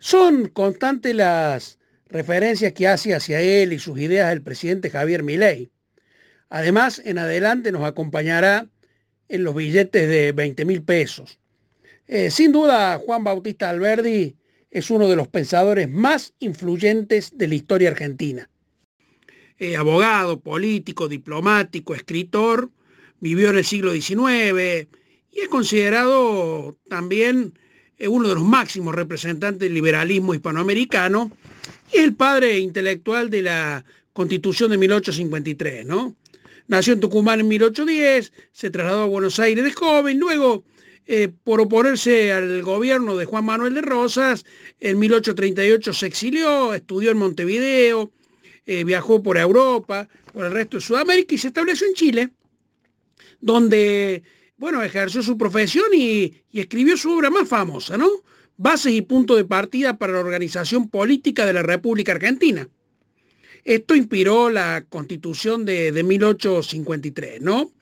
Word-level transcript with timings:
Son 0.00 0.48
constantes 0.48 1.14
las 1.14 1.78
referencias 2.08 2.72
que 2.72 2.88
hace 2.88 3.14
hacia 3.14 3.40
él 3.42 3.74
y 3.74 3.78
sus 3.78 3.98
ideas 3.98 4.32
el 4.32 4.42
presidente 4.42 4.88
Javier 4.88 5.22
Milei. 5.22 5.70
Además, 6.48 7.02
en 7.04 7.18
adelante 7.18 7.70
nos 7.70 7.84
acompañará 7.84 8.66
en 9.28 9.44
los 9.44 9.54
billetes 9.54 10.08
de 10.08 10.32
20 10.32 10.64
mil 10.64 10.82
pesos. 10.82 11.38
Eh, 12.06 12.30
sin 12.30 12.50
duda, 12.50 12.98
Juan 12.98 13.22
Bautista 13.22 13.68
Alberdi 13.68 14.36
es 14.70 14.90
uno 14.90 15.06
de 15.06 15.16
los 15.16 15.28
pensadores 15.28 15.88
más 15.88 16.32
influyentes 16.38 17.36
de 17.36 17.48
la 17.48 17.54
historia 17.54 17.90
argentina. 17.90 18.48
Eh, 19.58 19.76
abogado, 19.76 20.40
político, 20.40 21.08
diplomático, 21.08 21.94
escritor, 21.94 22.70
vivió 23.20 23.50
en 23.50 23.58
el 23.58 23.64
siglo 23.66 23.92
XIX 23.92 24.88
y 25.30 25.40
es 25.40 25.48
considerado 25.50 26.78
también 26.88 27.52
uno 28.08 28.28
de 28.28 28.34
los 28.34 28.44
máximos 28.44 28.94
representantes 28.94 29.60
del 29.60 29.74
liberalismo 29.74 30.34
hispanoamericano 30.34 31.30
y 31.92 31.98
el 31.98 32.14
padre 32.14 32.58
intelectual 32.58 33.30
de 33.30 33.42
la 33.42 33.84
Constitución 34.12 34.70
de 34.70 34.78
1853, 34.78 35.86
¿no? 35.86 36.16
Nació 36.66 36.92
en 36.92 37.00
Tucumán 37.00 37.40
en 37.40 37.48
1810, 37.48 38.32
se 38.52 38.70
trasladó 38.70 39.02
a 39.02 39.06
Buenos 39.06 39.40
Aires 39.40 39.64
de 39.64 39.72
joven, 39.72 40.18
luego, 40.18 40.64
eh, 41.06 41.28
por 41.42 41.60
oponerse 41.60 42.32
al 42.32 42.62
gobierno 42.62 43.16
de 43.16 43.24
Juan 43.24 43.44
Manuel 43.44 43.74
de 43.74 43.82
Rosas, 43.82 44.44
en 44.78 44.98
1838 44.98 45.92
se 45.92 46.06
exilió, 46.06 46.72
estudió 46.72 47.10
en 47.10 47.18
Montevideo, 47.18 48.12
eh, 48.66 48.84
viajó 48.84 49.20
por 49.20 49.36
Europa, 49.36 50.08
por 50.32 50.46
el 50.46 50.52
resto 50.52 50.76
de 50.76 50.82
Sudamérica 50.82 51.34
y 51.34 51.38
se 51.38 51.48
estableció 51.48 51.88
en 51.88 51.94
Chile, 51.94 52.30
donde, 53.40 54.22
bueno, 54.60 54.82
ejerció 54.82 55.22
su 55.22 55.38
profesión 55.38 55.86
y, 55.94 56.34
escribió 56.52 56.94
su 56.98 57.10
obra 57.12 57.30
más 57.30 57.48
famosa, 57.48 57.96
¿no? 57.96 58.10
Bases 58.58 58.92
y 58.92 59.00
punto 59.00 59.34
de 59.34 59.46
partida 59.46 59.96
para 59.96 60.12
la 60.12 60.20
organización 60.20 60.90
política 60.90 61.46
de 61.46 61.54
la 61.54 61.62
República 61.62 62.12
Argentina. 62.12 62.68
Esto 63.64 63.94
inspiró 63.94 64.50
la 64.50 64.84
constitución 64.86 65.64
de, 65.64 66.02
1853, 66.02 67.40
¿no? 67.40 67.72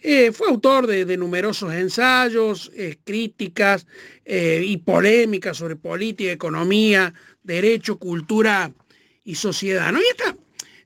Eh, 0.00 0.32
fue 0.32 0.48
autor 0.48 0.86
de, 0.86 1.16
numerosos 1.18 1.74
ensayos, 1.74 2.72
eh, 2.74 2.96
críticas 3.04 3.86
eh, 4.24 4.64
y 4.66 4.78
polémicas 4.78 5.58
sobre 5.58 5.76
política, 5.76 6.32
economía, 6.32 7.12
derecho, 7.42 7.98
cultura 7.98 8.72
y 9.24 9.34
sociedad. 9.34 9.92
¿no? 9.92 10.00
Y 10.00 10.04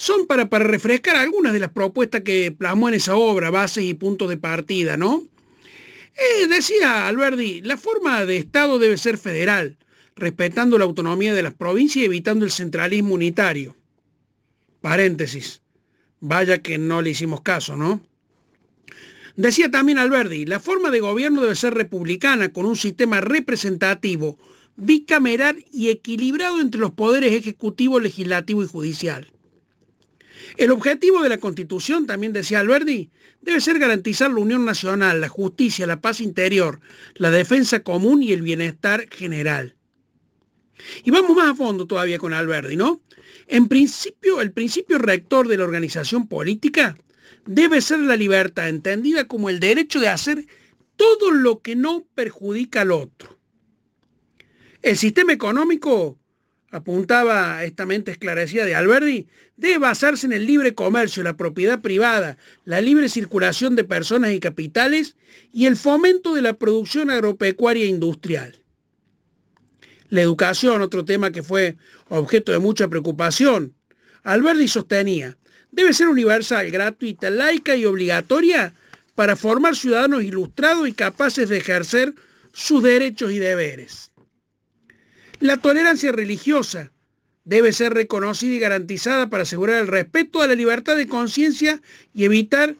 son 0.00 0.26
para, 0.26 0.48
para 0.48 0.64
refrescar 0.64 1.16
algunas 1.16 1.52
de 1.52 1.58
las 1.58 1.72
propuestas 1.72 2.22
que 2.22 2.50
plasmó 2.52 2.88
en 2.88 2.94
esa 2.94 3.16
obra, 3.16 3.50
bases 3.50 3.84
y 3.84 3.92
puntos 3.92 4.30
de 4.30 4.38
partida. 4.38 4.96
¿no? 4.96 5.24
decía 6.48 7.06
Alberti, 7.06 7.60
la 7.60 7.76
forma 7.76 8.24
de 8.24 8.38
Estado 8.38 8.78
debe 8.78 8.96
ser 8.96 9.18
federal, 9.18 9.76
respetando 10.16 10.78
la 10.78 10.86
autonomía 10.86 11.34
de 11.34 11.42
las 11.42 11.52
provincias 11.52 12.02
y 12.02 12.06
evitando 12.06 12.46
el 12.46 12.50
centralismo 12.50 13.12
unitario. 13.12 13.76
Paréntesis. 14.80 15.60
Vaya 16.20 16.62
que 16.62 16.78
no 16.78 17.02
le 17.02 17.10
hicimos 17.10 17.42
caso, 17.42 17.76
¿no? 17.76 18.00
Decía 19.36 19.70
también 19.70 19.98
Alberdi, 19.98 20.46
la 20.46 20.60
forma 20.60 20.90
de 20.90 21.00
gobierno 21.00 21.42
debe 21.42 21.54
ser 21.54 21.74
republicana, 21.74 22.50
con 22.50 22.64
un 22.64 22.76
sistema 22.76 23.20
representativo, 23.20 24.38
bicameral 24.76 25.62
y 25.70 25.90
equilibrado 25.90 26.58
entre 26.58 26.80
los 26.80 26.92
poderes 26.92 27.32
ejecutivo, 27.34 28.00
legislativo 28.00 28.62
y 28.62 28.66
judicial. 28.66 29.30
El 30.56 30.70
objetivo 30.70 31.22
de 31.22 31.28
la 31.28 31.38
Constitución, 31.38 32.06
también 32.06 32.32
decía 32.32 32.60
Alberdi, 32.60 33.10
debe 33.40 33.60
ser 33.60 33.78
garantizar 33.78 34.30
la 34.30 34.40
unión 34.40 34.64
nacional, 34.64 35.20
la 35.20 35.28
justicia, 35.28 35.86
la 35.86 36.00
paz 36.00 36.20
interior, 36.20 36.80
la 37.14 37.30
defensa 37.30 37.80
común 37.80 38.22
y 38.22 38.32
el 38.32 38.42
bienestar 38.42 39.08
general. 39.10 39.76
Y 41.04 41.10
vamos 41.10 41.36
más 41.36 41.50
a 41.50 41.54
fondo 41.54 41.86
todavía 41.86 42.18
con 42.18 42.32
Alberdi, 42.32 42.76
¿no? 42.76 43.00
En 43.46 43.68
principio, 43.68 44.40
el 44.40 44.52
principio 44.52 44.98
rector 44.98 45.48
de 45.48 45.56
la 45.56 45.64
organización 45.64 46.26
política 46.28 46.96
debe 47.46 47.80
ser 47.80 48.00
la 48.00 48.16
libertad, 48.16 48.68
entendida 48.68 49.26
como 49.26 49.50
el 49.50 49.60
derecho 49.60 49.98
de 50.00 50.08
hacer 50.08 50.46
todo 50.96 51.30
lo 51.30 51.60
que 51.60 51.76
no 51.76 52.04
perjudica 52.14 52.82
al 52.82 52.92
otro. 52.92 53.38
El 54.82 54.96
sistema 54.96 55.32
económico, 55.32 56.19
apuntaba 56.70 57.64
esta 57.64 57.86
mente 57.86 58.12
esclarecida 58.12 58.64
de 58.64 58.74
Alberti, 58.74 59.26
debe 59.56 59.78
basarse 59.78 60.26
en 60.26 60.32
el 60.32 60.46
libre 60.46 60.74
comercio, 60.74 61.22
la 61.22 61.36
propiedad 61.36 61.80
privada, 61.80 62.38
la 62.64 62.80
libre 62.80 63.08
circulación 63.08 63.76
de 63.76 63.84
personas 63.84 64.32
y 64.32 64.40
capitales 64.40 65.16
y 65.52 65.66
el 65.66 65.76
fomento 65.76 66.34
de 66.34 66.42
la 66.42 66.54
producción 66.54 67.10
agropecuaria 67.10 67.86
industrial. 67.86 68.62
La 70.08 70.22
educación, 70.22 70.82
otro 70.82 71.04
tema 71.04 71.30
que 71.30 71.42
fue 71.42 71.76
objeto 72.08 72.52
de 72.52 72.58
mucha 72.58 72.88
preocupación. 72.88 73.74
Alberti 74.22 74.68
sostenía, 74.68 75.36
debe 75.70 75.92
ser 75.92 76.08
universal, 76.08 76.70
gratuita, 76.70 77.30
laica 77.30 77.76
y 77.76 77.84
obligatoria 77.84 78.74
para 79.14 79.36
formar 79.36 79.76
ciudadanos 79.76 80.22
ilustrados 80.22 80.88
y 80.88 80.92
capaces 80.92 81.48
de 81.48 81.58
ejercer 81.58 82.14
sus 82.52 82.82
derechos 82.82 83.32
y 83.32 83.38
deberes. 83.38 84.09
La 85.40 85.56
tolerancia 85.56 86.12
religiosa 86.12 86.92
debe 87.44 87.72
ser 87.72 87.94
reconocida 87.94 88.54
y 88.54 88.58
garantizada 88.58 89.28
para 89.30 89.44
asegurar 89.44 89.80
el 89.80 89.86
respeto 89.86 90.42
a 90.42 90.46
la 90.46 90.54
libertad 90.54 90.96
de 90.96 91.08
conciencia 91.08 91.80
y 92.12 92.24
evitar 92.24 92.76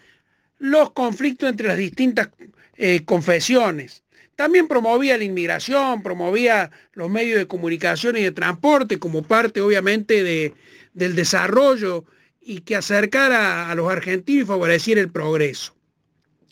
los 0.59 0.93
conflictos 0.93 1.49
entre 1.49 1.69
las 1.69 1.79
distintas 1.79 2.29
eh, 2.77 3.03
confesiones. 3.07 4.05
También 4.37 4.69
promovía 4.69 5.17
la 5.17 5.25
inmigración, 5.25 6.03
promovía 6.03 6.71
los 6.93 7.09
medios 7.09 7.39
de 7.39 7.47
comunicación 7.47 8.19
y 8.19 8.23
de 8.23 8.33
transporte 8.33 8.99
como 8.99 9.23
parte 9.23 9.63
obviamente 9.63 10.23
de, 10.23 10.55
del 10.93 11.17
desarrollo 11.17 12.05
y 12.43 12.61
que 12.61 12.77
acercara 12.77 13.71
a 13.71 13.75
los 13.75 13.91
argentinos 13.91 14.45
y 14.45 14.47
favoreciera 14.47 15.01
el 15.01 15.11
progreso. 15.11 15.75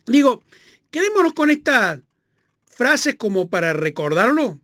Digo, 0.06 0.42
quedémonos 0.90 1.34
con 1.34 1.50
estas 1.50 2.00
frases 2.66 3.16
como 3.16 3.50
para 3.50 3.74
recordarlo. 3.74 4.58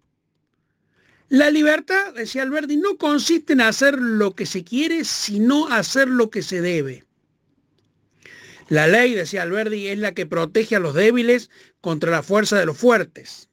La 1.35 1.51
libertad, 1.51 2.15
decía 2.15 2.43
Alberti, 2.45 2.77
no 2.77 2.97
consiste 2.97 3.55
en 3.55 3.61
hacer 3.61 3.99
lo 3.99 4.37
que 4.37 4.47
se 4.47 4.63
quiere, 4.63 5.05
sino 5.05 5.67
hacer 5.67 6.07
lo 6.07 6.31
que 6.31 6.43
se 6.43 6.61
debe. 6.61 7.03
La 8.69 8.87
ley, 8.87 9.15
decía 9.15 9.43
Alberti, 9.43 9.89
es 9.89 9.99
la 9.99 10.15
que 10.15 10.27
protege 10.27 10.77
a 10.77 10.79
los 10.79 10.95
débiles 10.95 11.51
contra 11.81 12.13
la 12.13 12.23
fuerza 12.23 12.57
de 12.57 12.67
los 12.67 12.79
fuertes. 12.79 13.49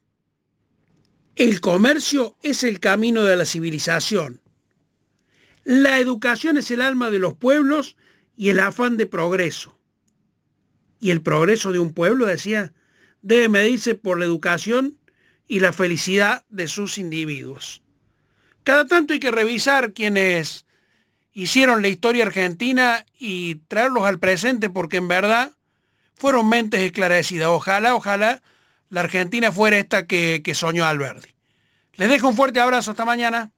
El 1.34 1.60
comercio 1.60 2.36
es 2.44 2.62
el 2.62 2.78
camino 2.78 3.24
de 3.24 3.36
la 3.36 3.46
civilización. 3.46 4.40
La 5.64 5.98
educación 5.98 6.58
es 6.58 6.70
el 6.70 6.82
alma 6.82 7.10
de 7.10 7.18
los 7.18 7.34
pueblos 7.34 7.96
y 8.36 8.50
el 8.50 8.60
afán 8.60 8.96
de 8.96 9.06
progreso. 9.06 9.76
Y 11.00 11.10
el 11.10 11.20
progreso 11.20 11.72
de 11.72 11.80
un 11.80 11.92
pueblo, 11.92 12.26
decía, 12.26 12.72
debe 13.22 13.48
medirse 13.48 13.96
por 13.96 14.20
la 14.20 14.24
educación 14.24 15.00
y 15.52 15.60
la 15.60 15.74
felicidad 15.74 16.46
de 16.48 16.66
sus 16.66 16.96
individuos. 16.96 17.82
Cada 18.64 18.86
tanto 18.86 19.12
hay 19.12 19.20
que 19.20 19.30
revisar 19.30 19.92
quienes 19.92 20.64
hicieron 21.34 21.82
la 21.82 21.88
historia 21.88 22.24
argentina 22.24 23.04
y 23.18 23.56
traerlos 23.68 24.04
al 24.04 24.18
presente 24.18 24.70
porque 24.70 24.96
en 24.96 25.08
verdad 25.08 25.52
fueron 26.14 26.48
mentes 26.48 26.80
esclarecidas. 26.80 27.48
Ojalá, 27.48 27.94
ojalá 27.94 28.40
la 28.88 29.00
Argentina 29.00 29.52
fuera 29.52 29.78
esta 29.78 30.06
que, 30.06 30.40
que 30.42 30.54
soñó 30.54 30.86
Alberti. 30.86 31.28
Les 31.96 32.08
dejo 32.08 32.28
un 32.28 32.36
fuerte 32.36 32.58
abrazo. 32.58 32.92
Hasta 32.92 33.04
mañana. 33.04 33.50